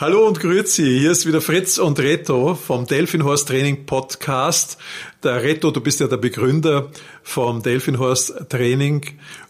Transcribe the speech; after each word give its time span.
Hallo 0.00 0.28
und 0.28 0.38
grüezi, 0.38 0.84
hier 1.00 1.10
ist 1.10 1.26
wieder 1.26 1.40
Fritz 1.40 1.76
und 1.76 1.98
Reto 1.98 2.54
vom 2.54 2.86
Delfinhorst 2.86 3.48
Training 3.48 3.84
Podcast. 3.84 4.78
Der 5.24 5.42
Reto, 5.42 5.72
du 5.72 5.80
bist 5.80 5.98
ja 5.98 6.06
der 6.06 6.18
Begründer 6.18 6.92
vom 7.24 7.64
Delfinhorst 7.64 8.48
Training 8.48 9.04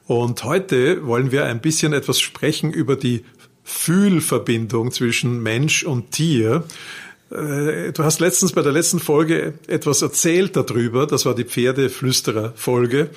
und 0.06 0.44
heute 0.44 1.06
wollen 1.06 1.32
wir 1.32 1.44
ein 1.44 1.60
bisschen 1.60 1.92
etwas 1.92 2.18
sprechen 2.18 2.72
über 2.72 2.96
die 2.96 3.26
Fühlverbindung 3.62 4.90
zwischen 4.90 5.42
Mensch 5.42 5.82
und 5.82 6.12
Tier. 6.12 6.64
Äh, 7.30 7.92
du 7.92 8.02
hast 8.02 8.20
letztens 8.20 8.52
bei 8.52 8.62
der 8.62 8.72
letzten 8.72 9.00
Folge 9.00 9.52
etwas 9.66 10.00
erzählt 10.00 10.56
darüber, 10.56 11.06
das 11.06 11.26
war 11.26 11.34
die 11.34 11.44
Pferdeflüsterer-Folge. 11.44 13.10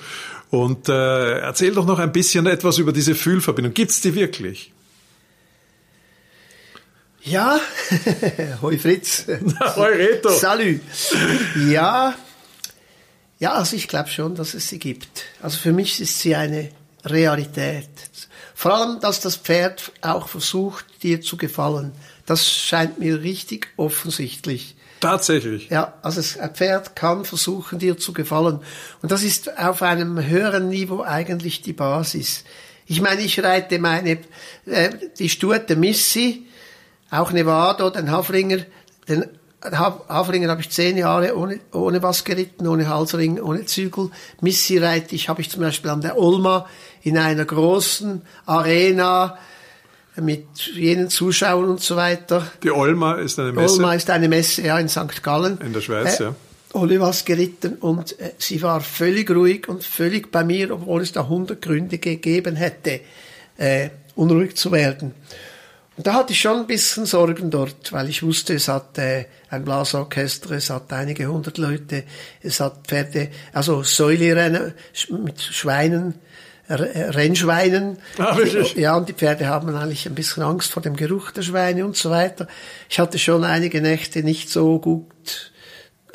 Und 0.50 0.90
äh, 0.90 1.40
erzähl 1.40 1.72
doch 1.72 1.86
noch 1.86 2.00
ein 2.00 2.12
bisschen 2.12 2.46
etwas 2.46 2.78
über 2.78 2.92
diese 2.92 3.16
Fühlverbindung. 3.16 3.74
Gibt's 3.74 4.02
die 4.02 4.16
wirklich? 4.16 4.74
Ja, 7.24 7.60
hoi 8.62 8.78
Fritz. 8.78 9.26
hoi 9.76 9.96
Reto. 9.96 10.30
Salü. 10.30 10.80
Ja, 11.70 12.16
ja, 13.42 13.54
also 13.54 13.76
ich 13.76 13.88
glaube 13.88 14.10
schon, 14.10 14.36
dass 14.36 14.54
es 14.54 14.70
sie 14.70 14.78
gibt. 14.78 15.24
Also 15.42 15.58
für 15.58 15.72
mich 15.72 16.00
ist 16.00 16.20
sie 16.20 16.36
eine 16.36 16.70
Realität. 17.04 17.90
Vor 18.54 18.76
allem, 18.76 19.00
dass 19.00 19.20
das 19.20 19.36
Pferd 19.36 19.92
auch 20.02 20.28
versucht, 20.28 20.86
dir 21.02 21.22
zu 21.22 21.38
gefallen. 21.38 21.92
Das 22.28 22.48
scheint 22.48 23.00
mir 23.00 23.24
richtig 23.24 23.70
offensichtlich. 23.78 24.76
Tatsächlich. 25.00 25.70
Ja, 25.70 25.96
also 26.04 26.22
ein 26.40 26.54
Pferd 26.54 26.96
kann 26.96 27.26
versuchen, 27.26 27.80
dir 27.80 27.98
zu 27.98 28.14
gefallen. 28.14 28.60
Und 29.02 29.12
das 29.12 29.24
ist 29.24 29.58
auf 29.58 29.82
einem 29.82 30.24
höheren 30.24 30.70
Niveau 30.70 31.02
eigentlich 31.02 31.64
die 31.64 31.74
Basis. 31.74 32.44
Ich 32.86 33.02
meine, 33.02 33.22
ich 33.22 33.42
reite 33.44 33.80
meine, 33.80 34.20
äh, 34.68 34.92
die 35.18 35.30
Stute 35.30 35.76
Missy, 35.76 36.46
auch 37.12 37.32
Nevada, 37.32 37.90
den 37.90 38.10
Haflinger, 38.10 38.60
den 39.08 39.26
Haflinger 39.64 40.50
habe 40.50 40.62
ich 40.62 40.72
zehn 40.72 40.98
Jahre 40.98 41.38
ohne, 41.38 41.60
ohne 41.72 42.02
was 42.02 42.24
geritten, 42.24 42.68
ohne 42.68 42.90
Halsring, 42.90 43.40
ohne 43.40 43.66
Zügel. 43.66 44.10
Missy 44.42 44.80
reite 44.80 45.14
ich, 45.14 45.30
habe 45.30 45.42
ich 45.42 45.50
zum 45.50 45.62
Beispiel 45.62 45.92
an 45.92 46.02
der 46.02 46.18
Olma 46.18 46.66
in 47.04 47.18
einer 47.18 47.46
großen 47.46 48.22
Arena 48.46 49.38
mit 50.16 50.48
jenen 50.74 51.10
Zuschauern 51.10 51.70
und 51.70 51.82
so 51.82 51.96
weiter. 51.96 52.48
Die 52.64 52.72
Olma 52.72 53.16
ist 53.16 53.40
eine 53.40 53.52
Messe? 53.52 53.76
Olma 53.76 53.94
ist 53.94 54.10
eine 54.10 54.28
Messe, 54.28 54.64
ja, 54.64 54.80
in 54.80 54.90
St. 54.90 55.22
Gallen. 55.22 55.60
In 55.62 55.74
der 55.74 55.82
Schweiz, 55.82 56.20
äh, 56.20 56.26
ja. 56.26 56.36
Ohne 56.74 57.00
was 57.00 57.26
geritten 57.26 57.76
und 57.76 58.20
äh, 58.20 58.32
sie 58.38 58.62
war 58.62 58.82
völlig 58.82 59.30
ruhig 59.30 59.68
und 59.68 59.84
völlig 59.84 60.32
bei 60.32 60.44
mir, 60.44 60.72
obwohl 60.72 61.02
es 61.02 61.12
da 61.12 61.28
hundert 61.28 61.62
Gründe 61.62 61.98
gegeben 61.98 62.56
hätte, 62.56 63.02
äh, 63.58 63.90
unruhig 64.16 64.56
zu 64.56 64.72
werden. 64.72 65.14
Und 65.98 66.08
da 66.08 66.14
hatte 66.14 66.32
ich 66.32 66.40
schon 66.40 66.62
ein 66.62 66.68
bisschen 66.68 67.06
Sorgen 67.06 67.52
dort, 67.52 67.92
weil 67.92 68.10
ich 68.10 68.24
wusste, 68.24 68.54
es 68.54 68.70
hat 68.70 68.98
äh, 68.98 69.26
ein 69.50 69.66
Blasorchester, 69.66 70.52
es 70.52 70.70
hat 70.70 70.92
einige 70.94 71.28
hundert 71.28 71.58
Leute, 71.58 72.06
es 72.42 72.60
hat 72.62 72.88
Pferde, 72.88 73.30
also 73.52 73.84
Säulerennen 73.84 74.74
mit 75.10 75.42
Schweinen, 75.42 76.16
Rennschweinen. 76.70 77.98
Ah, 78.18 78.38
ja, 78.76 78.96
und 78.96 79.10
die 79.10 79.14
Pferde 79.14 79.48
haben 79.48 79.76
eigentlich 79.76 80.06
ein 80.06 80.16
bisschen 80.16 80.44
Angst 80.44 80.72
vor 80.72 80.82
dem 80.82 80.96
Geruch 80.96 81.32
der 81.32 81.42
Schweine 81.42 81.86
und 81.86 81.98
so 81.98 82.10
weiter. 82.10 82.48
Ich 82.90 82.98
hatte 83.00 83.20
schon 83.20 83.44
einige 83.44 83.82
Nächte 83.82 84.24
nicht 84.24 84.50
so 84.50 84.80
gut, 84.80 85.52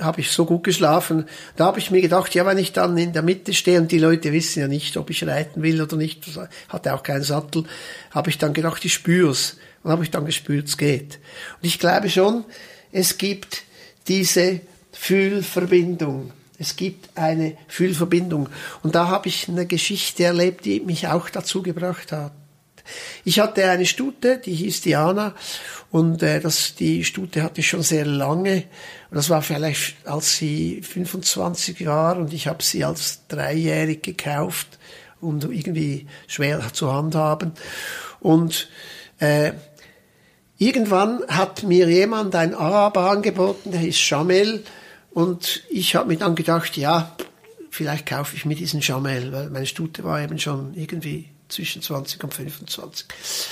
habe 0.01 0.21
ich 0.21 0.31
so 0.31 0.45
gut 0.45 0.65
geschlafen. 0.65 1.27
Da 1.57 1.67
habe 1.67 1.79
ich 1.79 1.91
mir 1.91 2.01
gedacht, 2.01 2.35
ja, 2.35 2.45
wenn 2.47 2.59
ich 2.59 2.73
dann 2.73 2.97
in 2.97 3.13
der 3.13 3.23
Mitte 3.23 3.55
stehe 3.55 3.81
und 3.81 3.91
die 3.91 3.99
Leute 3.99 4.33
wissen 4.33 4.61
ja 4.61 4.69
nicht, 4.69 4.97
ob 4.97 5.11
ich 5.11 5.27
reiten 5.27 5.63
will 5.63 5.81
oder 5.81 5.97
nicht, 5.97 6.25
hatte 6.69 6.95
auch 6.95 7.03
keinen 7.03 7.23
Sattel, 7.23 7.65
habe 8.11 8.31
ich 8.31 8.39
dann 8.39 8.53
gedacht, 8.53 8.85
ich 8.85 8.95
spür's. 8.95 9.57
Und 9.83 9.93
habe 9.93 10.03
ich 10.03 10.11
dann 10.11 10.27
gespürt, 10.27 10.67
es 10.67 10.77
geht. 10.77 11.21
Und 11.63 11.67
ich 11.67 11.79
glaube 11.79 12.11
schon, 12.11 12.45
es 12.91 13.19
gibt 13.19 13.63
diese 14.09 14.61
Fühlverbindung. 14.93 16.33
Es 16.59 16.75
gibt 16.75 17.17
eine 17.17 17.57
Fühlverbindung. 17.69 18.49
Und 18.83 18.95
da 18.95 19.09
habe 19.09 19.29
ich 19.29 19.49
eine 19.49 19.67
Geschichte 19.67 20.25
erlebt, 20.25 20.65
die 20.65 20.81
mich 20.81 21.07
auch 21.07 21.31
dazu 21.31 21.63
gebracht 21.63 22.11
hat. 22.13 22.33
Ich 23.25 23.41
hatte 23.41 23.69
eine 23.69 23.87
Stute, 23.87 24.39
die 24.39 24.55
hieß 24.55 24.83
Diana 24.83 25.35
und 25.91 26.23
äh, 26.23 26.41
das, 26.41 26.75
die 26.75 27.05
Stute 27.05 27.43
hatte 27.43 27.61
ich 27.61 27.69
schon 27.69 27.83
sehr 27.83 28.05
lange. 28.05 28.65
Und 29.11 29.17
das 29.17 29.31
war 29.31 29.43
vielleicht, 29.43 29.97
als 30.07 30.37
sie 30.37 30.83
25 30.83 31.87
war 31.87 32.17
und 32.17 32.33
ich 32.33 32.47
habe 32.47 32.63
sie 32.63 32.85
als 32.85 33.27
dreijährig 33.29 34.03
gekauft 34.03 34.79
und 35.21 35.45
irgendwie 35.45 36.07
schwer 36.27 36.61
zu 36.73 36.93
handhaben. 36.93 37.53
Und 38.21 38.69
äh, 39.19 39.53
Irgendwann 40.59 41.23
hat 41.29 41.65
mir 41.65 41.87
jemand 41.87 42.35
ein 42.35 42.55
Araber 42.55 43.11
angeboten, 43.11 43.73
der 43.73 43.81
hieß 43.81 44.09
Jamel, 44.09 44.65
und 45.11 45.63
ich 45.71 45.97
habe 45.97 46.09
mir 46.09 46.19
dann 46.19 46.35
gedacht, 46.35 46.77
ja, 46.77 47.17
vielleicht 47.71 48.07
kaufe 48.07 48.37
ich 48.37 48.45
mir 48.45 48.55
diesen 48.55 48.81
Jamel, 48.81 49.33
weil 49.33 49.51
meine 49.51 49.67
Stute 49.67 50.05
war 50.05 50.21
eben 50.21 50.39
schon 50.39 50.75
irgendwie 50.75 51.31
zwischen 51.49 51.83
20 51.83 52.23
und 52.25 52.35
25. 52.35 53.07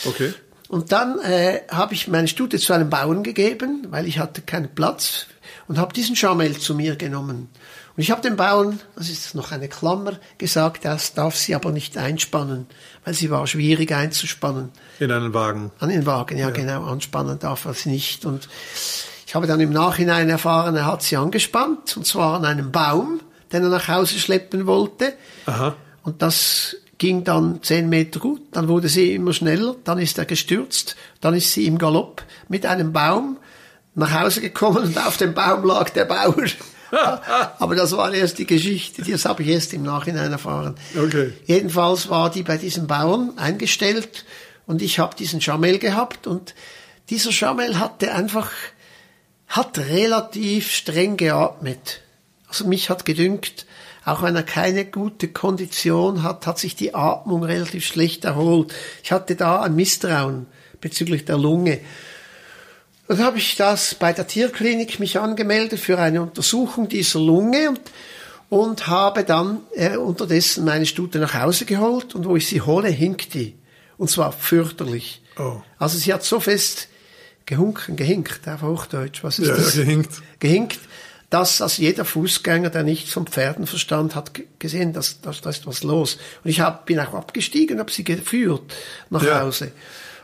Okay. 0.07 0.35
Und 0.69 0.93
dann 0.93 1.21
äh, 1.21 1.61
habe 1.71 1.95
ich 1.95 2.09
meine 2.09 2.29
Stute 2.29 2.59
zu 2.59 2.73
einem 2.73 2.91
Bauern 2.91 3.23
gegeben, 3.23 3.87
weil 3.91 4.07
ich 4.07 4.19
hatte 4.19 4.43
keinen 4.43 4.75
Platz 4.75 5.27
und 5.69 5.79
habe 5.79 5.93
diesen 5.93 6.15
Jamel 6.15 6.57
zu 6.59 6.75
mir 6.75 6.97
genommen. 6.97 7.49
Und 7.97 8.03
ich 8.03 8.11
habe 8.11 8.23
dem 8.23 8.37
Bauern, 8.37 8.81
das 8.97 9.09
ist 9.09 9.37
noch 9.37 9.53
eine 9.53 9.69
Klammer, 9.69 10.19
gesagt, 10.37 10.85
das 10.85 11.15
darf 11.15 11.37
sie 11.37 11.55
aber 11.55 11.71
nicht 11.71 11.97
einspannen, 11.97 12.67
weil 13.05 13.15
sie 13.15 13.31
war 13.31 13.47
schwierig 13.47 13.93
einzuspannen. 13.93 14.73
In 14.99 15.13
einen 15.13 15.33
Wagen? 15.33 15.71
An 15.79 15.91
den 15.91 16.05
Wagen, 16.07 16.37
ja, 16.37 16.49
ja. 16.49 16.51
genau, 16.51 16.85
anspannen 16.87 17.39
darf 17.39 17.67
er 17.67 17.75
sie 17.75 17.91
nicht. 17.91 18.25
Und 18.25 18.49
ich 19.27 19.35
habe 19.37 19.47
dann 19.47 19.61
im 19.61 19.71
Nachhinein 19.71 20.29
erfahren, 20.29 20.75
er 20.75 20.87
hat 20.87 21.03
sie 21.03 21.17
angespannt, 21.17 21.97
und 21.97 22.05
zwar 22.05 22.35
an 22.35 22.45
einem 22.45 22.73
Baum, 22.73 23.21
den 23.53 23.63
er 23.63 23.69
nach 23.69 23.87
Hause 23.87 24.19
schleppen 24.19 24.67
wollte. 24.67 25.13
Aha. 25.47 25.77
Und 26.03 26.21
das 26.21 26.77
ging 27.05 27.23
dann 27.23 27.63
zehn 27.63 27.91
Meter 27.91 28.19
gut, 28.19 28.41
dann 28.53 28.67
wurde 28.67 28.89
sie 28.89 29.15
immer 29.15 29.35
schneller, 29.35 29.77
dann 29.85 29.99
ist 29.99 30.17
er 30.17 30.25
gestürzt, 30.25 30.97
dann 31.21 31.35
ist 31.35 31.53
sie 31.53 31.67
im 31.67 31.77
Galopp 31.77 32.23
mit 32.49 32.65
einem 32.65 32.95
Baum 32.95 33.37
nach 33.95 34.19
Hause 34.19 34.41
gekommen 34.41 34.85
und 34.85 34.97
auf 34.97 35.19
dem 35.19 35.35
Baum 35.35 35.67
lag 35.67 35.91
der 35.91 36.07
Bauer. 36.07 36.47
Aber 37.59 37.75
das 37.75 37.95
war 37.95 38.15
erst 38.15 38.39
die 38.39 38.47
Geschichte, 38.47 39.03
das 39.03 39.27
habe 39.27 39.43
ich 39.43 39.51
erst 39.51 39.75
im 39.75 39.83
Nachhinein 39.83 40.33
erfahren. 40.33 40.77
Okay. 40.97 41.35
Jedenfalls 41.45 42.09
war 42.09 42.31
die 42.31 42.43
bei 42.43 42.57
diesem 42.57 42.87
Bauern 42.87 43.37
eingestellt 43.37 44.25
und 44.65 44.81
ich 44.81 44.99
habe 44.99 45.15
diesen 45.15 45.43
Schamel 45.43 45.79
gehabt 45.79 46.27
und 46.27 46.55
dieser 47.11 47.33
Schamel 47.33 47.79
hatte 47.79 48.15
einfach, 48.15 48.51
hat 49.47 49.77
relativ 49.77 50.73
streng 50.73 51.19
geatmet. 51.19 52.01
Also 52.49 52.67
mich 52.67 52.89
hat 52.89 53.05
gedünkt, 53.05 53.67
auch 54.05 54.23
wenn 54.23 54.37
er 54.37 54.43
keine 54.43 54.85
gute 54.85 55.29
Kondition 55.29 56.23
hat, 56.23 56.47
hat 56.47 56.59
sich 56.59 56.77
die 56.77 56.95
Atmung 56.95 57.43
relativ 57.43 57.87
schlecht 57.87 58.25
erholt. 58.25 58.75
Ich 59.03 59.13
hatte 59.13 59.35
da 59.35 59.63
ein 59.63 59.75
Misstrauen 59.75 60.47
bezüglich 60.81 61.25
der 61.25 61.39
Lunge. 61.39 61.81
Dann 63.09 63.19
habe 63.19 63.39
ich 63.39 63.57
das 63.57 63.95
bei 63.95 64.13
der 64.13 64.27
Tierklinik 64.27 65.01
mich 65.01 65.19
angemeldet 65.19 65.81
für 65.81 65.99
eine 65.99 66.23
Untersuchung 66.23 66.89
dieser 66.89 67.19
Lunge 67.19 67.71
und, 67.71 67.81
und 68.51 68.87
habe 68.87 69.25
dann 69.25 69.61
äh, 69.75 69.97
unterdessen 69.97 70.65
meine 70.65 70.87
Stute 70.87 71.19
nach 71.19 71.35
Hause 71.35 71.65
geholt 71.65 72.15
und 72.15 72.27
wo 72.27 72.37
ich 72.37 72.47
sie 72.47 72.61
hole, 72.61 72.89
hinkt 72.89 73.35
die. 73.35 73.55
Und 73.97 74.11
zwar 74.11 74.33
fürchterlich. 74.33 75.23
Oh. 75.39 75.61
Also 75.79 75.99
sie 75.99 76.13
hat 76.13 76.25
so 76.25 76.41
fest 76.41 76.89
gehunken, 77.47 77.97
gehinkt, 77.97 78.49
auf 78.49 78.63
Hochdeutsch. 78.63 79.23
Was 79.23 79.39
ist 79.39 79.49
ja, 79.49 79.55
das? 79.55 79.77
Ja, 79.77 79.85
gehinkt. 79.85 80.11
Gehinkt, 80.41 80.81
dass 81.35 81.61
also 81.61 81.83
jeder 81.83 82.05
Fußgänger, 82.05 82.71
der 82.71 82.85
nicht 82.85 83.09
vom 83.09 83.27
Pferdenverstand 83.27 84.15
hat 84.15 84.31
gesehen, 84.61 84.93
dass, 84.93 85.21
dass 85.21 85.41
da 85.41 85.51
ist 85.51 85.67
was 85.67 85.83
los. 85.83 86.17
Und 86.45 86.51
ich 86.51 86.61
hab, 86.61 86.87
bin 86.87 87.01
auch 87.01 87.13
abgestiegen, 87.13 87.81
habe 87.81 87.91
sie 87.91 88.05
geführt 88.05 88.73
nach 89.11 89.25
ja. 89.25 89.41
Hause. 89.41 89.73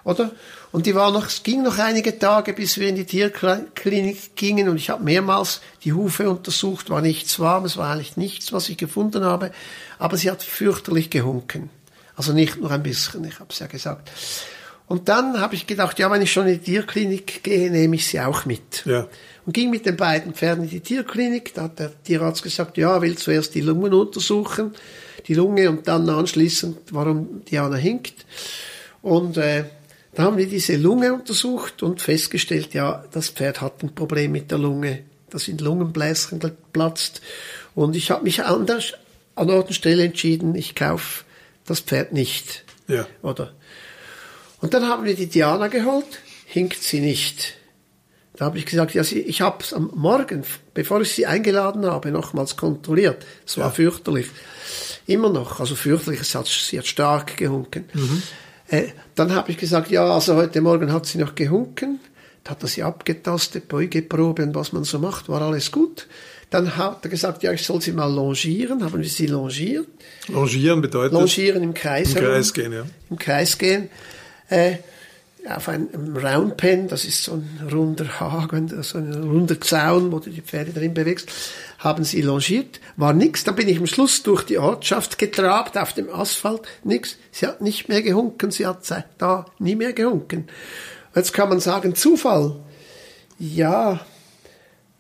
Oder? 0.05 0.31
Und 0.71 0.87
die 0.87 0.95
war 0.95 1.11
noch, 1.11 1.27
es 1.27 1.43
ging 1.43 1.65
noch 1.65 1.79
einige 1.79 2.17
Tage, 2.17 2.53
bis 2.53 2.79
wir 2.79 2.89
in 2.89 2.95
die 2.95 3.07
Tierklinik 3.07 4.37
gingen 4.37 4.69
und 4.69 4.77
ich 4.77 4.89
habe 4.89 5.03
mehrmals 5.03 5.63
die 5.83 5.95
Hufe 5.95 6.31
untersucht, 6.31 6.91
war 6.91 7.01
nichts 7.01 7.41
warm, 7.41 7.65
es 7.65 7.77
war 7.77 7.93
eigentlich 7.93 8.17
nichts, 8.17 8.53
was 8.53 8.69
ich 8.69 8.77
gefunden 8.77 9.25
habe, 9.25 9.51
aber 9.99 10.17
sie 10.17 10.31
hat 10.31 10.45
fürchterlich 10.45 11.11
gehunken. 11.11 11.71
Also 12.15 12.33
nicht 12.33 12.61
nur 12.61 12.71
ein 12.71 12.85
bisschen, 12.85 13.25
ich 13.25 13.41
habe 13.41 13.51
es 13.51 13.59
ja 13.59 13.67
gesagt. 13.67 14.13
Und 14.91 15.09
dann 15.09 15.41
habe 15.41 15.55
ich 15.55 15.69
gedacht, 15.69 16.01
ja, 16.01 16.11
wenn 16.11 16.21
ich 16.21 16.33
schon 16.33 16.49
in 16.49 16.55
die 16.55 16.73
Tierklinik 16.73 17.45
gehe, 17.45 17.71
nehme 17.71 17.95
ich 17.95 18.09
sie 18.09 18.21
auch 18.21 18.45
mit. 18.45 18.85
Ja. 18.87 19.07
Und 19.47 19.53
ging 19.53 19.71
mit 19.71 19.87
den 19.87 19.97
beiden 19.97 20.35
Pferden 20.35 20.65
in 20.65 20.71
die 20.71 20.81
Tierklinik. 20.81 21.55
Da 21.55 21.63
hat 21.63 21.79
der 21.79 22.03
Tierarzt 22.03 22.43
gesagt, 22.43 22.77
ja, 22.77 23.01
will 23.01 23.17
zuerst 23.17 23.55
die 23.55 23.61
Lungen 23.61 23.95
untersuchen, 23.95 24.75
die 25.29 25.35
Lunge 25.35 25.71
und 25.71 25.87
dann 25.87 26.11
anschließend, 26.11 26.77
warum 26.91 27.45
Diana 27.45 27.77
hinkt. 27.77 28.27
Und 29.01 29.37
äh, 29.37 29.67
da 30.15 30.25
haben 30.25 30.39
wir 30.39 30.49
diese 30.49 30.75
Lunge 30.75 31.15
untersucht 31.15 31.85
und 31.85 32.03
festgestellt, 32.03 32.75
ja, 32.75 33.05
das 33.13 33.29
Pferd 33.29 33.61
hat 33.61 33.85
ein 33.85 33.95
Problem 33.95 34.33
mit 34.33 34.51
der 34.51 34.59
Lunge. 34.59 35.05
Da 35.31 35.39
sind 35.39 35.61
Lungenbläschen 35.61 36.41
geplatzt. 36.41 37.21
Und 37.77 37.95
ich 37.95 38.11
habe 38.11 38.25
mich 38.25 38.43
an 38.43 38.67
der, 38.67 38.81
an 39.37 39.47
der 39.47 39.73
Stelle 39.73 40.03
entschieden, 40.03 40.57
ich 40.57 40.75
kaufe 40.75 41.23
das 41.65 41.79
Pferd 41.79 42.13
nicht. 42.13 42.65
Ja. 42.89 43.07
Oder? 43.23 43.53
Und 44.61 44.75
dann 44.75 44.87
haben 44.87 45.05
wir 45.05 45.15
die 45.15 45.27
Diana 45.27 45.69
geholt, 45.69 46.21
hinkt 46.47 46.83
sie 46.83 47.01
nicht. 47.01 47.55
Da 48.37 48.47
habe 48.47 48.59
ich 48.59 48.67
gesagt, 48.67 48.95
ja, 48.95 49.05
sie, 49.05 49.21
ich 49.21 49.43
habe 49.43 49.63
es 49.63 49.75
am 49.75 49.91
Morgen, 49.95 50.45
bevor 50.73 51.01
ich 51.03 51.13
sie 51.13 51.27
eingeladen 51.27 51.85
habe, 51.85 52.11
nochmals 52.11 52.57
kontrolliert. 52.57 53.27
Es 53.47 53.59
war 53.59 53.67
ja. 53.67 53.71
fürchterlich. 53.71 54.29
Immer 55.07 55.31
noch, 55.31 55.61
also 55.61 55.75
fürchterlich, 55.75 56.21
es 56.21 56.35
hat, 56.35 56.47
sie 56.47 56.79
hat 56.79 56.87
stark 56.87 57.37
gehunken. 57.37 57.85
Mhm. 57.93 58.23
Äh, 58.69 58.85
dann 59.15 59.35
habe 59.35 59.51
ich 59.51 59.59
gesagt, 59.59 59.91
ja, 59.91 60.05
also 60.05 60.37
heute 60.37 60.61
Morgen 60.61 60.93
hat 60.93 61.05
sie 61.07 61.19
noch 61.19 61.35
gehunken. 61.35 62.01
Da 62.45 62.53
hat 62.53 62.63
er 62.63 62.69
sie 62.69 62.83
abgetastet, 62.83 63.69
Beugeprobe 63.69 64.43
und 64.43 64.55
was 64.55 64.73
man 64.73 64.85
so 64.85 64.99
macht, 64.99 65.29
war 65.29 65.43
alles 65.43 65.71
gut. 65.73 66.07
Dann 66.49 66.77
hat 66.77 67.05
er 67.05 67.11
gesagt, 67.11 67.43
ja, 67.43 67.53
ich 67.53 67.63
soll 67.63 67.81
sie 67.81 67.93
mal 67.93 68.13
longieren. 68.13 68.83
Haben 68.83 69.03
wir 69.03 69.09
sie 69.09 69.27
longiert. 69.27 69.87
Longieren 70.29 70.81
bedeutet? 70.81 71.13
Longieren 71.13 71.63
im 71.63 71.75
Kreis. 71.75 72.15
Im 72.15 72.25
Kreis 72.25 72.53
gehen, 72.53 72.73
ja. 72.73 72.85
Im 73.09 73.19
Kreis 73.19 73.59
gehen. 73.59 73.91
Äh, 74.51 74.77
auf 75.49 75.69
einem 75.69 76.17
Roundpen, 76.17 76.89
das 76.89 77.05
ist 77.05 77.25
so 77.25 77.33
ein 77.33 77.69
runder 77.73 78.21
Haken, 78.21 78.83
so 78.83 78.99
ein 78.99 79.13
runder 79.15 79.59
Zaun, 79.61 80.13
wo 80.13 80.19
du 80.19 80.29
die 80.29 80.43
Pferde 80.43 80.73
drin 80.73 80.93
bewegst, 80.93 81.31
haben 81.79 82.05
sie 82.05 82.21
longiert, 82.21 82.81
war 82.97 83.15
nix. 83.15 83.45
Dann 83.45 83.57
bin 83.57 83.69
ich 83.69 83.79
am 83.79 83.87
Schluss 83.87 84.23
durch 84.23 84.43
die 84.45 84.59
Ortschaft 84.59 85.19
getrabt 85.19 85.79
auf 85.79 85.95
dem 85.95 86.11
Asphalt, 86.11 86.63
nix. 86.85 87.17
Sie 87.33 87.47
hat 87.47 87.63
nicht 87.63 87.89
mehr 87.89 88.03
gehunken, 88.03 88.51
sie 88.51 88.67
hat 88.67 88.81
da 89.19 89.47
nie 89.59 89.77
mehr 89.77 89.95
gehunken. 89.95 90.49
Jetzt 91.15 91.33
kann 91.33 91.49
man 91.49 91.61
sagen, 91.61 91.95
Zufall. 91.95 92.57
Ja, 93.39 94.05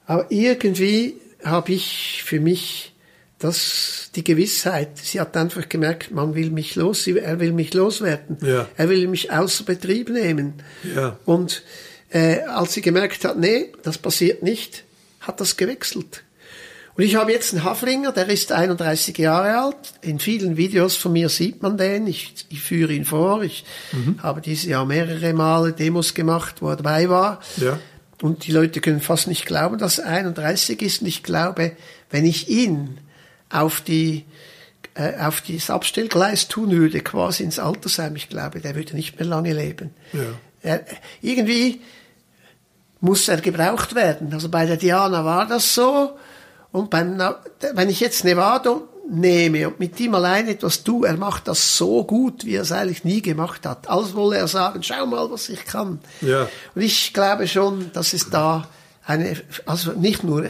aber 0.06 0.26
irgendwie 0.30 1.16
habe 1.44 1.72
ich 1.72 2.22
für 2.24 2.40
mich 2.40 2.94
das, 3.40 4.10
die 4.14 4.22
Gewissheit, 4.22 4.98
sie 4.98 5.18
hat 5.18 5.36
einfach 5.36 5.68
gemerkt, 5.68 6.10
man 6.10 6.34
will 6.34 6.50
mich 6.50 6.76
los, 6.76 7.06
er 7.06 7.40
will 7.40 7.52
mich 7.52 7.72
loswerden. 7.72 8.36
Ja. 8.42 8.68
Er 8.76 8.88
will 8.90 9.08
mich 9.08 9.32
außer 9.32 9.64
Betrieb 9.64 10.10
nehmen. 10.10 10.62
Ja. 10.94 11.16
Und 11.24 11.62
äh, 12.10 12.42
als 12.42 12.74
sie 12.74 12.82
gemerkt 12.82 13.24
hat, 13.24 13.38
nee, 13.38 13.72
das 13.82 13.96
passiert 13.96 14.42
nicht, 14.42 14.84
hat 15.20 15.40
das 15.40 15.56
gewechselt. 15.56 16.22
Und 16.96 17.04
ich 17.04 17.14
habe 17.14 17.32
jetzt 17.32 17.54
einen 17.54 17.64
Haflinger, 17.64 18.12
der 18.12 18.28
ist 18.28 18.52
31 18.52 19.16
Jahre 19.16 19.56
alt. 19.56 19.94
In 20.02 20.18
vielen 20.18 20.58
Videos 20.58 20.96
von 20.96 21.12
mir 21.12 21.30
sieht 21.30 21.62
man 21.62 21.78
den. 21.78 22.06
Ich, 22.06 22.34
ich 22.50 22.60
führe 22.60 22.92
ihn 22.92 23.06
vor. 23.06 23.42
Ich 23.42 23.64
mhm. 23.92 24.22
habe 24.22 24.42
dieses 24.42 24.66
Jahr 24.66 24.84
mehrere 24.84 25.32
Male 25.32 25.72
Demos 25.72 26.12
gemacht, 26.12 26.56
wo 26.60 26.68
er 26.68 26.76
dabei 26.76 27.08
war. 27.08 27.40
Ja. 27.56 27.78
Und 28.20 28.46
die 28.46 28.52
Leute 28.52 28.82
können 28.82 29.00
fast 29.00 29.28
nicht 29.28 29.46
glauben, 29.46 29.78
dass 29.78 29.98
er 29.98 30.08
31 30.08 30.82
ist. 30.82 31.00
Und 31.00 31.06
ich 31.06 31.22
glaube, 31.22 31.72
wenn 32.10 32.26
ich 32.26 32.50
ihn 32.50 32.98
auf 33.50 33.80
die 33.80 34.24
äh, 34.94 35.18
auf 35.20 35.42
das 35.42 35.70
Abstellgleis 35.70 36.48
tun 36.48 36.70
würde, 36.70 37.00
quasi 37.00 37.44
ins 37.44 37.58
Altersheim, 37.58 38.16
ich 38.16 38.28
glaube, 38.28 38.60
der 38.60 38.74
würde 38.74 38.96
nicht 38.96 39.18
mehr 39.18 39.28
lange 39.28 39.52
leben. 39.52 39.94
Ja. 40.12 40.20
Er, 40.62 40.84
irgendwie 41.22 41.80
muss 43.00 43.28
er 43.28 43.40
gebraucht 43.40 43.94
werden. 43.94 44.32
Also 44.32 44.48
bei 44.48 44.66
der 44.66 44.76
Diana 44.76 45.24
war 45.24 45.46
das 45.46 45.74
so. 45.74 46.10
Und 46.72 46.90
beim, 46.90 47.22
wenn 47.74 47.88
ich 47.88 48.00
jetzt 48.00 48.24
Nevado 48.24 48.88
nehme 49.10 49.68
und 49.68 49.80
mit 49.80 49.98
ihm 49.98 50.14
allein 50.14 50.48
etwas 50.48 50.84
tue, 50.84 51.08
er 51.08 51.16
macht 51.16 51.48
das 51.48 51.76
so 51.76 52.04
gut, 52.04 52.44
wie 52.44 52.56
er 52.56 52.62
es 52.62 52.72
eigentlich 52.72 53.04
nie 53.04 53.22
gemacht 53.22 53.66
hat. 53.66 53.88
Alles 53.88 54.14
wolle 54.14 54.36
er 54.36 54.48
sagen, 54.48 54.82
schau 54.82 55.06
mal, 55.06 55.30
was 55.30 55.48
ich 55.48 55.64
kann. 55.64 56.00
Ja. 56.20 56.48
Und 56.74 56.82
ich 56.82 57.12
glaube 57.12 57.48
schon, 57.48 57.90
dass 57.92 58.12
es 58.12 58.30
da 58.30 58.68
eine, 59.04 59.36
also 59.66 59.92
nicht 59.92 60.22
nur, 60.22 60.48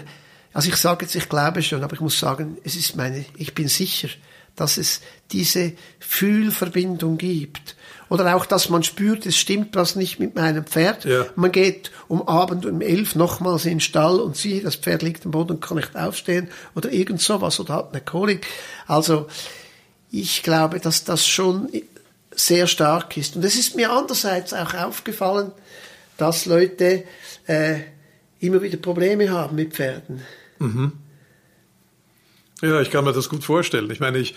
also 0.52 0.69
ich 0.69 0.76
sage 0.76 1.05
jetzt, 1.05 1.14
ich 1.14 1.29
glaube 1.29 1.62
schon, 1.62 1.82
aber 1.82 1.94
ich 1.94 2.00
muss 2.00 2.19
sagen, 2.19 2.58
es 2.64 2.76
ist 2.76 2.97
meine, 2.97 3.25
ich 3.37 3.55
bin 3.55 3.69
sicher, 3.69 4.08
dass 4.56 4.76
es 4.76 5.00
diese 5.32 5.73
Fühlverbindung 6.00 7.19
gibt. 7.19 7.76
Oder 8.08 8.35
auch, 8.35 8.44
dass 8.44 8.69
man 8.69 8.82
spürt, 8.82 9.25
es 9.25 9.37
stimmt 9.37 9.76
was 9.76 9.94
nicht 9.94 10.19
mit 10.19 10.35
meinem 10.35 10.64
Pferd. 10.64 11.05
Ja. 11.05 11.26
Man 11.37 11.52
geht 11.52 11.93
um 12.08 12.26
Abend 12.26 12.67
um 12.67 12.81
elf 12.81 13.14
nochmals 13.14 13.64
in 13.64 13.75
den 13.75 13.81
Stall 13.81 14.19
und 14.19 14.37
sieht, 14.37 14.67
das 14.67 14.75
Pferd 14.75 15.02
liegt 15.02 15.25
am 15.25 15.31
Boden 15.31 15.52
und 15.52 15.61
kann 15.61 15.76
nicht 15.76 15.94
aufstehen 15.94 16.49
oder 16.75 16.91
irgend 16.93 17.20
sowas 17.20 17.61
oder 17.61 17.75
hat 17.75 17.93
eine 17.93 18.00
Kolik. 18.00 18.46
Also 18.88 19.29
ich 20.11 20.43
glaube, 20.43 20.81
dass 20.81 21.05
das 21.05 21.25
schon 21.25 21.70
sehr 22.32 22.67
stark 22.67 23.17
ist. 23.17 23.37
Und 23.37 23.44
es 23.44 23.56
ist 23.56 23.76
mir 23.76 23.93
andererseits 23.93 24.53
auch 24.53 24.75
aufgefallen, 24.75 25.53
dass 26.17 26.46
Leute 26.46 27.05
äh, 27.46 27.79
immer 28.40 28.62
wieder 28.62 28.78
Probleme 28.78 29.31
haben 29.31 29.56
mit 29.56 29.75
Pferden. 29.75 30.22
Mhm. 30.58 30.92
Ja, 32.62 32.81
ich 32.82 32.90
kann 32.90 33.04
mir 33.04 33.12
das 33.12 33.31
gut 33.31 33.42
vorstellen. 33.42 33.90
Ich 33.90 34.00
meine, 34.00 34.19
ich 34.19 34.34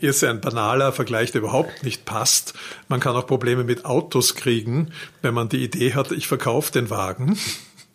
ist 0.00 0.24
ein 0.24 0.40
banaler 0.40 0.92
Vergleich, 0.92 1.32
der 1.32 1.42
überhaupt 1.42 1.82
nicht 1.82 2.06
passt. 2.06 2.54
Man 2.88 3.00
kann 3.00 3.14
auch 3.14 3.26
Probleme 3.26 3.64
mit 3.64 3.84
Autos 3.84 4.34
kriegen, 4.34 4.92
wenn 5.20 5.34
man 5.34 5.50
die 5.50 5.62
Idee 5.62 5.92
hat, 5.92 6.10
ich 6.10 6.26
verkaufe 6.26 6.72
den 6.72 6.88
Wagen. 6.88 7.38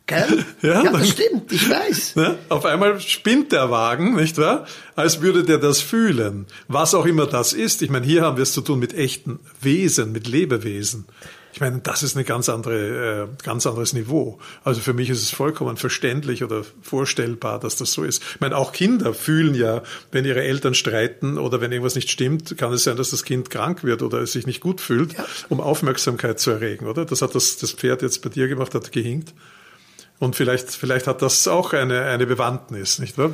Gell? 0.05 0.45
Ja, 0.61 0.83
ja 0.83 0.91
das 0.91 1.09
stimmt, 1.09 1.51
ich 1.51 1.67
weiß. 1.67 2.15
Ne? 2.15 2.37
Auf 2.49 2.65
einmal 2.65 2.99
spinnt 2.99 3.51
der 3.51 3.71
Wagen, 3.71 4.15
nicht 4.15 4.37
wahr? 4.37 4.67
Als 4.95 5.21
würde 5.21 5.43
der 5.43 5.57
das 5.57 5.81
fühlen. 5.81 6.45
Was 6.67 6.93
auch 6.93 7.05
immer 7.05 7.25
das 7.25 7.53
ist. 7.53 7.81
Ich 7.81 7.89
meine, 7.89 8.05
hier 8.05 8.21
haben 8.21 8.37
wir 8.37 8.43
es 8.43 8.53
zu 8.53 8.61
tun 8.61 8.77
mit 8.77 8.93
echten 8.93 9.39
Wesen, 9.61 10.11
mit 10.11 10.27
Lebewesen. 10.27 11.05
Ich 11.53 11.59
meine, 11.59 11.80
das 11.80 12.03
ist 12.03 12.15
ein 12.15 12.25
ganz 12.25 12.50
andere, 12.50 13.24
äh, 13.24 13.44
ganz 13.44 13.65
anderes 13.65 13.94
Niveau. 13.94 14.39
Also 14.63 14.81
für 14.81 14.94
mich 14.94 15.09
ist 15.09 15.21
es 15.21 15.31
vollkommen 15.31 15.77
verständlich 15.77 16.44
oder 16.44 16.63
vorstellbar, 16.81 17.59
dass 17.59 17.75
das 17.75 17.92
so 17.92 18.03
ist. 18.03 18.24
Ich 18.36 18.39
meine, 18.39 18.56
auch 18.56 18.71
Kinder 18.71 19.13
fühlen 19.13 19.53
ja, 19.53 19.83
wenn 20.12 20.25
ihre 20.25 20.44
Eltern 20.44 20.74
streiten 20.74 21.38
oder 21.38 21.59
wenn 21.62 21.71
irgendwas 21.71 21.95
nicht 21.95 22.09
stimmt, 22.09 22.57
kann 22.57 22.71
es 22.74 22.83
sein, 22.83 22.95
dass 22.95 23.09
das 23.09 23.24
Kind 23.24 23.50
krank 23.50 23.83
wird 23.83 24.01
oder 24.01 24.19
es 24.19 24.31
sich 24.31 24.45
nicht 24.45 24.62
gut 24.62 24.81
fühlt, 24.81 25.13
ja. 25.13 25.25
um 25.50 25.59
Aufmerksamkeit 25.59 26.39
zu 26.39 26.51
erregen, 26.51 26.88
oder? 26.88 27.06
Das 27.06 27.21
hat 27.21 27.36
das, 27.36 27.57
das 27.57 27.71
Pferd 27.71 28.01
jetzt 28.01 28.21
bei 28.21 28.30
dir 28.30 28.48
gemacht, 28.48 28.74
hat 28.74 28.92
gehinkt. 28.92 29.33
Und 30.19 30.36
vielleicht, 30.36 30.69
vielleicht 30.69 31.07
hat 31.07 31.21
das 31.21 31.48
auch 31.48 31.74
eine, 31.74 32.03
eine 32.03 32.27
Bewandtnis, 32.27 33.00
nicht 33.00 33.18
wahr? 33.18 33.31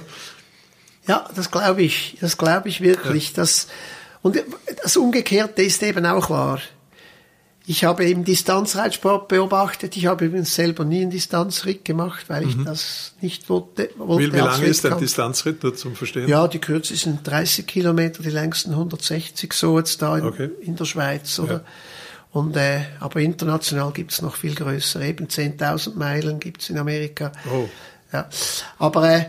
Ja, 1.08 1.28
das 1.36 1.52
glaube 1.52 1.84
ich. 1.84 2.18
Das 2.22 2.38
glaube 2.38 2.69
ich 2.69 2.81
wirklich. 2.81 3.30
Ja. 3.30 3.36
Das, 3.36 3.68
und 4.22 4.42
das 4.81 4.98
Umgekehrte 4.98 5.64
ist 5.64 5.84
eben 5.84 6.06
auch 6.06 6.30
wahr. 6.30 6.62
Ich 7.69 7.84
habe 7.84 8.06
eben 8.06 8.24
Distanzreitsport 8.24 9.28
beobachtet. 9.28 9.98
Ich 9.98 10.06
habe 10.06 10.24
übrigens 10.24 10.56
selber 10.56 10.86
nie 10.86 11.02
einen 11.02 11.12
Distanzritt 11.12 11.84
gemacht, 11.84 12.30
weil 12.30 12.48
ich 12.48 12.56
mhm. 12.56 12.64
das 12.64 13.14
nicht 13.19 13.50
wollte. 13.50 13.90
wollte 13.98 14.24
wie, 14.24 14.34
wie 14.34 14.40
lange 14.40 14.66
ist 14.66 14.86
ein 14.86 14.98
Distanzritt 14.98 15.64
nur 15.64 15.75
zum 15.75 15.94
Verstehen? 15.94 16.30
Ja, 16.30 16.48
die 16.48 16.60
kürzesten 16.60 17.19
30 17.24 17.68
Kilometer, 17.68 18.24
die 18.24 18.30
längsten 18.30 18.71
160 18.71 19.52
so 19.52 19.78
jetzt 19.78 20.02
da 20.02 20.18
in, 20.18 20.26
okay. 20.26 20.50
in 20.62 20.78
der 20.78 20.86
Schweiz, 20.86 21.38
oder? 21.40 21.54
Ja. 21.56 21.62
Und, 22.31 22.56
äh, 22.56 22.86
aber 23.02 23.19
international 23.19 23.92
gibt's 23.92 24.21
noch 24.21 24.36
viel 24.36 24.56
größer. 24.56 25.02
Eben 25.02 25.28
10.000 25.28 25.95
Meilen 25.95 26.40
gibt's 26.40 26.69
in 26.69 26.78
Amerika. 26.78 27.33
Oh. 27.52 27.68
Ja. 28.14 28.30
Aber 28.80 29.12
äh, 29.12 29.26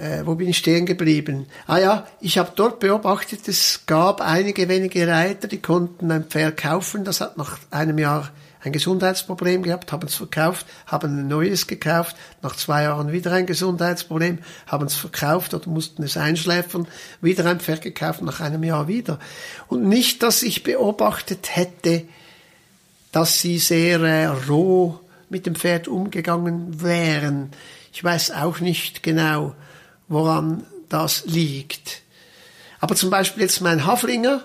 äh, 0.00 0.26
wo 0.26 0.34
bin 0.34 0.48
ich 0.48 0.58
stehen 0.58 0.86
geblieben? 0.86 1.46
Ah 1.66 1.78
ja, 1.78 2.06
ich 2.20 2.38
habe 2.38 2.52
dort 2.54 2.80
beobachtet, 2.80 3.46
es 3.48 3.82
gab 3.86 4.20
einige 4.20 4.68
wenige 4.68 5.06
Reiter, 5.06 5.46
die 5.46 5.60
konnten 5.60 6.10
ein 6.10 6.24
Pferd 6.24 6.56
kaufen. 6.56 7.04
Das 7.04 7.20
hat 7.20 7.36
nach 7.36 7.58
einem 7.70 7.98
Jahr 7.98 8.30
ein 8.62 8.72
Gesundheitsproblem 8.72 9.62
gehabt, 9.62 9.90
haben 9.92 10.06
es 10.06 10.14
verkauft, 10.14 10.66
haben 10.86 11.18
ein 11.18 11.28
neues 11.28 11.66
gekauft, 11.66 12.16
nach 12.42 12.56
zwei 12.56 12.84
Jahren 12.84 13.12
wieder 13.12 13.32
ein 13.32 13.46
Gesundheitsproblem, 13.46 14.38
haben 14.66 14.86
es 14.86 14.94
verkauft 14.94 15.54
oder 15.54 15.68
mussten 15.68 16.02
es 16.02 16.16
einschläfern, 16.16 16.86
wieder 17.20 17.46
ein 17.46 17.60
Pferd 17.60 17.82
gekauft, 17.82 18.22
nach 18.22 18.40
einem 18.40 18.62
Jahr 18.62 18.88
wieder. 18.88 19.18
Und 19.68 19.88
nicht, 19.88 20.22
dass 20.22 20.42
ich 20.42 20.62
beobachtet 20.62 21.56
hätte, 21.56 22.04
dass 23.12 23.40
sie 23.40 23.58
sehr 23.58 24.00
äh, 24.00 24.26
roh 24.26 25.00
mit 25.28 25.46
dem 25.46 25.54
Pferd 25.54 25.88
umgegangen 25.88 26.82
wären. 26.82 27.50
Ich 27.92 28.04
weiß 28.04 28.30
auch 28.32 28.60
nicht 28.60 29.02
genau, 29.02 29.54
woran 30.10 30.66
das 30.90 31.24
liegt. 31.24 32.02
Aber 32.80 32.94
zum 32.94 33.08
Beispiel 33.08 33.44
jetzt 33.44 33.62
mein 33.62 33.86
Haflinger, 33.86 34.44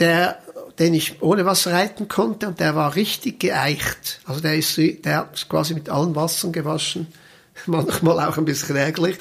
der, 0.00 0.38
den 0.78 0.94
ich 0.94 1.22
ohne 1.22 1.44
Wasser 1.46 1.72
reiten 1.72 2.08
konnte 2.08 2.48
und 2.48 2.58
der 2.58 2.74
war 2.74 2.96
richtig 2.96 3.38
geeicht. 3.38 4.20
Also 4.24 4.40
der 4.40 4.56
ist, 4.56 4.76
der 4.76 5.18
hat 5.18 5.48
quasi 5.48 5.74
mit 5.74 5.88
allen 5.88 6.16
Wassern 6.16 6.52
gewaschen. 6.52 7.06
Manchmal 7.66 8.20
auch 8.20 8.36
ein 8.36 8.44
bisschen 8.44 8.76
ärgerlich. 8.76 9.18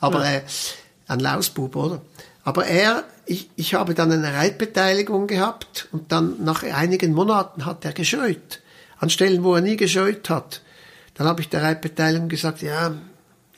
Aber 0.00 0.24
ja. 0.24 0.36
äh, 0.36 0.42
ein 1.06 1.20
Lausbub, 1.20 1.76
oder? 1.76 2.02
Aber 2.44 2.66
er, 2.66 3.04
ich, 3.26 3.50
ich 3.56 3.74
habe 3.74 3.94
dann 3.94 4.10
eine 4.10 4.32
Reitbeteiligung 4.32 5.26
gehabt 5.26 5.88
und 5.92 6.10
dann 6.12 6.42
nach 6.44 6.62
einigen 6.62 7.12
Monaten 7.12 7.66
hat 7.66 7.84
er 7.84 7.92
gescheut. 7.92 8.60
An 8.98 9.10
Stellen, 9.10 9.44
wo 9.44 9.54
er 9.54 9.60
nie 9.60 9.76
gescheut 9.76 10.30
hat. 10.30 10.62
Dann 11.14 11.26
habe 11.26 11.40
ich 11.42 11.48
der 11.48 11.62
Reitbeteiligung 11.62 12.28
gesagt, 12.28 12.62
ja, 12.62 12.94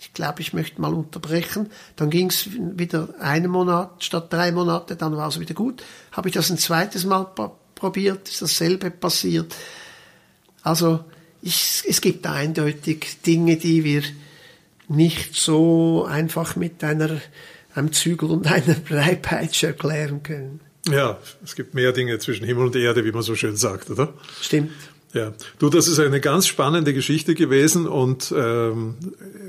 ich 0.00 0.14
glaube, 0.14 0.40
ich 0.40 0.54
möchte 0.54 0.80
mal 0.80 0.94
unterbrechen. 0.94 1.70
Dann 1.96 2.08
ging 2.08 2.30
es 2.30 2.48
wieder 2.52 3.10
einen 3.20 3.50
Monat 3.50 4.02
statt 4.02 4.32
drei 4.32 4.50
Monate, 4.50 4.96
dann 4.96 5.16
war 5.16 5.28
es 5.28 5.38
wieder 5.38 5.54
gut. 5.54 5.84
Habe 6.12 6.28
ich 6.28 6.34
das 6.34 6.50
ein 6.50 6.56
zweites 6.56 7.04
Mal 7.04 7.26
probiert, 7.74 8.28
ist 8.28 8.40
dasselbe 8.40 8.90
passiert. 8.90 9.54
Also 10.62 11.04
ich, 11.42 11.82
es 11.86 12.00
gibt 12.00 12.26
eindeutig 12.26 13.18
Dinge, 13.26 13.56
die 13.56 13.84
wir 13.84 14.02
nicht 14.88 15.34
so 15.34 16.06
einfach 16.06 16.56
mit 16.56 16.82
einer, 16.82 17.20
einem 17.74 17.92
Zügel 17.92 18.30
und 18.30 18.46
einer 18.46 18.74
Breipeitsche 18.74 19.68
erklären 19.68 20.22
können. 20.22 20.60
Ja, 20.88 21.18
es 21.44 21.54
gibt 21.56 21.74
mehr 21.74 21.92
Dinge 21.92 22.18
zwischen 22.18 22.46
Himmel 22.46 22.66
und 22.66 22.76
Erde, 22.76 23.04
wie 23.04 23.12
man 23.12 23.22
so 23.22 23.34
schön 23.36 23.56
sagt, 23.56 23.90
oder? 23.90 24.14
Stimmt. 24.40 24.72
Ja, 25.12 25.32
du, 25.58 25.70
das 25.70 25.88
ist 25.88 25.98
eine 25.98 26.20
ganz 26.20 26.46
spannende 26.46 26.94
Geschichte 26.94 27.34
gewesen 27.34 27.88
und 27.88 28.32
ähm, 28.36 28.94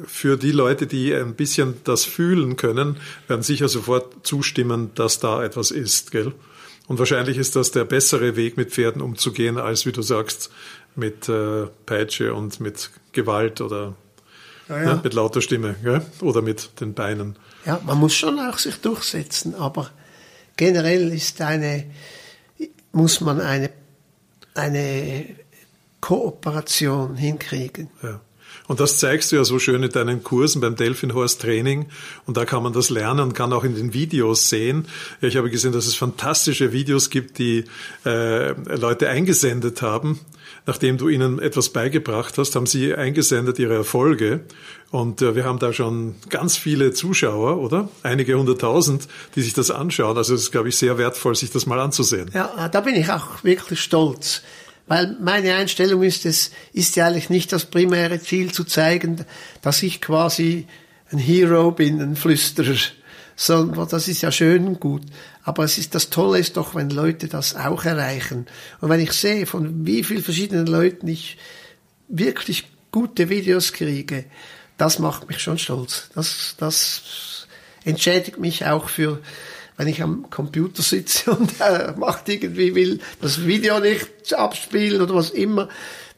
für 0.08 0.36
die 0.36 0.52
Leute, 0.52 0.88
die 0.88 1.14
ein 1.14 1.36
bisschen 1.36 1.76
das 1.84 2.04
fühlen 2.04 2.56
können, 2.56 2.98
werden 3.28 3.44
sicher 3.44 3.70
sofort 3.70 4.26
zustimmen, 4.26 4.90
dass 4.96 5.20
da 5.20 5.44
etwas 5.44 5.70
ist, 5.70 6.12
gell? 6.12 6.34
Und 6.88 6.98
wahrscheinlich 6.98 7.38
ist 7.38 7.56
das 7.56 7.72
der 7.72 7.86
bessere 7.86 8.36
Weg, 8.36 8.58
mit 8.58 8.72
Pferden 8.72 9.02
umzugehen, 9.02 9.58
als 9.58 9.86
wie 9.86 9.92
du 9.92 10.02
sagst, 10.02 10.50
mit 10.96 11.30
äh, 11.30 11.68
Peitsche 11.86 12.34
und 12.34 12.60
mit 12.60 12.90
Gewalt 13.14 13.62
oder 13.62 13.96
ja, 14.68 14.78
ja. 14.78 14.84
Ja, 14.84 15.02
mit 15.04 15.14
lauter 15.14 15.42
Stimme 15.42 15.76
gell? 15.84 16.02
oder 16.22 16.42
mit 16.42 16.82
den 16.82 16.94
Beinen. 16.94 17.36
Ja, 17.66 17.80
man 17.86 17.98
muss 17.98 18.16
schon 18.16 18.40
auch 18.40 18.58
sich 18.58 18.78
durchsetzen, 18.78 19.54
aber 19.56 19.92
generell 20.58 21.14
ist 21.14 21.40
eine, 21.42 21.86
muss 22.92 23.22
man 23.22 23.40
eine, 23.42 23.70
eine 24.56 25.26
Kooperation 26.02 27.16
hinkriegen. 27.16 27.90
Ja. 28.04 28.20
Und 28.68 28.80
das 28.80 28.98
zeigst 28.98 29.32
du 29.32 29.36
ja 29.36 29.44
so 29.44 29.60
schön 29.60 29.84
in 29.84 29.90
deinen 29.90 30.24
Kursen 30.24 30.62
beim 30.62 30.76
Delfinhorst 30.76 31.42
Training. 31.42 31.88
Und 32.26 32.38
da 32.38 32.46
kann 32.46 32.64
man 32.64 32.74
das 32.74 32.90
lernen 32.90 33.22
und 33.22 33.34
kann 33.34 33.54
auch 33.54 33.64
in 33.64 33.76
den 33.76 33.94
Videos 33.94 34.50
sehen. 34.50 34.88
Ich 35.20 35.36
habe 35.38 35.50
gesehen, 35.50 35.72
dass 35.72 35.88
es 35.88 35.96
fantastische 35.96 36.72
Videos 36.72 37.10
gibt, 37.10 37.38
die 37.38 37.66
äh, 38.06 38.52
Leute 38.76 39.10
eingesendet 39.10 39.82
haben. 39.82 40.20
Nachdem 40.66 40.98
du 40.98 41.10
ihnen 41.10 41.40
etwas 41.40 41.70
beigebracht 41.70 42.38
hast, 42.38 42.56
haben 42.56 42.66
sie 42.66 42.94
eingesendet 42.94 43.58
ihre 43.58 43.74
Erfolge. 43.74 44.42
Und 44.92 45.22
äh, 45.22 45.36
wir 45.36 45.44
haben 45.44 45.60
da 45.60 45.74
schon 45.74 46.16
ganz 46.30 46.56
viele 46.56 46.94
Zuschauer, 46.94 47.58
oder? 47.58 47.90
Einige 48.04 48.38
hunderttausend, 48.38 49.08
die 49.36 49.42
sich 49.42 49.54
das 49.54 49.72
anschauen. 49.72 50.18
Also 50.18 50.36
es 50.36 50.44
ist, 50.44 50.52
glaube 50.52 50.70
ich, 50.70 50.78
sehr 50.78 50.98
wertvoll, 50.98 51.36
sich 51.36 51.52
das 51.52 51.66
mal 51.66 51.80
anzusehen. 51.80 52.30
Ja, 52.34 52.70
da 52.70 52.82
bin 52.82 52.96
ich 52.96 53.10
auch 53.10 53.44
wirklich 53.44 53.82
stolz. 53.82 54.44
Weil 54.88 55.16
meine 55.22 55.56
Einstellung 55.56 56.04
ist, 56.04 56.26
es 56.26 56.52
ist 56.74 56.96
ja 56.96 57.08
eigentlich 57.08 57.30
nicht 57.30 57.54
das 57.54 57.66
primäre 57.66 58.20
Ziel 58.20 58.52
zu 58.52 58.64
zeigen, 58.64 59.26
dass 59.62 59.84
ich 59.84 60.02
quasi 60.02 60.68
ein 61.12 61.18
Hero 61.18 61.72
bin, 61.72 62.02
ein 62.02 62.16
Flüsterer, 62.16 62.78
sondern 63.36 63.88
das 63.88 64.08
ist 64.08 64.22
ja 64.22 64.32
schön 64.32 64.68
und 64.68 64.80
gut. 64.80 65.04
Aber 65.44 65.64
es 65.64 65.78
ist 65.78 65.96
das 65.96 66.10
Tolle 66.10 66.40
ist 66.40 66.58
doch, 66.58 66.76
wenn 66.76 66.90
Leute 66.90 67.28
das 67.28 67.56
auch 67.56 67.86
erreichen. 67.86 68.46
Und 68.80 68.90
wenn 68.90 69.00
ich 69.00 69.14
sehe, 69.14 69.46
von 69.46 69.86
wie 69.86 70.04
vielen 70.04 70.24
verschiedenen 70.24 70.68
Leuten 70.68 71.08
ich 71.08 71.38
wirklich 72.08 72.68
gute 72.92 73.30
Videos 73.30 73.74
kriege, 73.74 74.26
das 74.78 75.00
macht 75.00 75.28
mich 75.28 75.40
schon 75.40 75.58
stolz. 75.58 76.10
Das, 76.16 76.56
das 76.58 77.48
entschädigt 77.84 78.40
mich 78.40 78.66
auch 78.66 78.90
für 78.90 79.20
wenn 79.82 79.88
ich 79.88 80.04
am 80.04 80.30
Computer 80.30 80.84
sitze 80.84 81.32
und 81.32 81.54
er 81.60 81.98
macht 81.98 82.30
irgendwie, 82.30 82.76
will 82.76 83.00
das 83.20 83.48
Video 83.48 83.80
nicht 83.80 84.32
abspielen 84.32 85.02
oder 85.02 85.16
was 85.16 85.32
immer. 85.32 85.70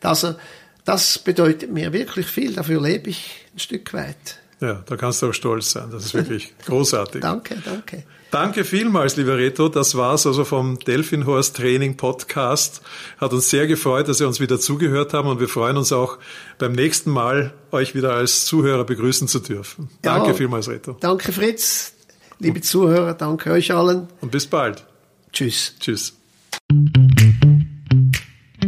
Also, 0.01 0.35
das 0.83 1.17
bedeutet 1.17 1.71
mir 1.71 1.93
wirklich 1.93 2.25
viel. 2.25 2.51
Dafür 2.51 2.81
lebe 2.81 3.09
ich 3.09 3.45
ein 3.55 3.59
Stück 3.59 3.93
weit. 3.93 4.41
Ja, 4.59 4.83
da 4.85 4.97
kannst 4.97 5.21
du 5.21 5.29
auch 5.29 5.33
stolz 5.33 5.71
sein. 5.71 5.87
Das 5.93 6.03
ist 6.03 6.13
wirklich 6.13 6.53
großartig. 6.65 7.21
danke, 7.21 7.55
danke. 7.63 8.03
Danke 8.31 8.65
vielmals, 8.65 9.15
lieber 9.15 9.37
Reto. 9.37 9.69
Das 9.69 9.95
war's 9.95 10.27
also 10.27 10.43
vom 10.43 10.77
Delfinhorst 10.79 11.55
Training 11.55 11.95
Podcast. 11.95 12.81
Hat 13.17 13.31
uns 13.31 13.49
sehr 13.49 13.67
gefreut, 13.67 14.09
dass 14.09 14.17
Sie 14.17 14.27
uns 14.27 14.41
wieder 14.41 14.59
zugehört 14.59 15.13
haben 15.13 15.29
und 15.29 15.39
wir 15.39 15.47
freuen 15.47 15.77
uns 15.77 15.93
auch 15.93 16.17
beim 16.57 16.73
nächsten 16.73 17.11
Mal, 17.11 17.53
euch 17.71 17.95
wieder 17.95 18.11
als 18.11 18.43
Zuhörer 18.43 18.83
begrüßen 18.83 19.29
zu 19.29 19.39
dürfen. 19.39 19.89
Danke 20.01 20.29
ja, 20.29 20.33
vielmals, 20.33 20.67
Reto. 20.67 20.97
Danke, 20.99 21.31
Fritz. 21.31 21.92
Liebe 22.39 22.61
Zuhörer, 22.61 23.13
danke 23.13 23.51
euch 23.51 23.73
allen. 23.73 24.07
Und 24.21 24.31
bis 24.31 24.47
bald. 24.47 24.85
Tschüss. 25.31 25.75
Tschüss. 25.79 26.13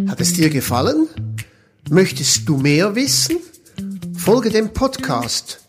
Hat 0.07 0.21
es 0.21 0.33
dir 0.33 0.49
gefallen? 0.49 1.07
Möchtest 1.89 2.47
du 2.47 2.57
mehr 2.57 2.95
wissen? 2.95 3.37
Folge 4.17 4.49
dem 4.49 4.73
Podcast 4.73 5.61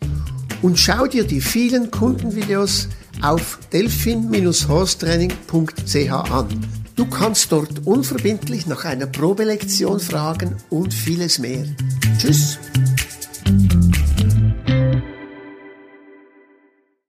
und 0.61 0.79
schau 0.79 1.05
dir 1.05 1.25
die 1.25 1.41
vielen 1.41 1.91
Kundenvideos 1.91 2.87
auf 3.21 3.59
delphin-horstraining.ch 3.71 6.11
an. 6.11 6.47
Du 6.95 7.05
kannst 7.05 7.51
dort 7.51 7.85
unverbindlich 7.85 8.65
nach 8.65 8.85
einer 8.85 9.05
Probelektion 9.05 9.99
fragen 9.99 10.55
und 10.69 10.91
vieles 10.93 11.37
mehr. 11.37 11.65
Tschüss. 12.17 12.57